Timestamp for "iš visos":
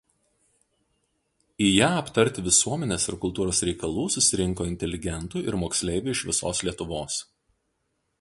6.17-6.63